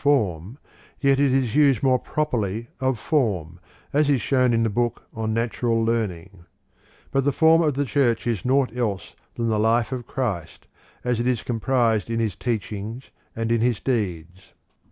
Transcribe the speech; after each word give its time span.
m 0.01 0.03
form, 0.03 0.57
yet 0.99 1.19
it 1.19 1.31
is 1.31 1.55
used 1.55 1.83
more 1.83 1.99
properly 1.99 2.67
of 2.79 2.97
form, 2.97 3.59
as 3.93 4.09
is 4.09 4.19
shown 4.19 4.51
in 4.51 4.63
the 4.63 4.67
book 4.71 5.03
on 5.13 5.31
Natural 5.31 5.79
Learning,^ 5.85 6.43
But 7.11 7.23
the 7.23 7.31
form 7.31 7.61
of 7.61 7.75
the 7.75 7.85
Church 7.85 8.25
is 8.25 8.43
naught 8.43 8.75
else 8.75 9.15
than 9.35 9.49
the 9.49 9.59
life 9.59 9.91
of 9.91 10.07
Christ 10.07 10.65
as 11.03 11.19
it 11.19 11.27
is 11.27 11.43
comprised 11.43 12.09
in 12.09 12.19
His 12.19 12.35
teach 12.35 12.71
ings 12.71 13.11
and 13.35 13.51
in 13.51 13.61
His 13.61 13.79
deeds. 13.79 14.53